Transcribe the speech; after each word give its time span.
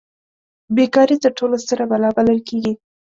بې 0.75 0.85
کاري 0.95 1.15
تر 1.23 1.31
ټولو 1.39 1.55
ستره 1.63 1.83
بلا 1.91 2.09
بلل 2.17 2.39
کیږي. 2.47 2.73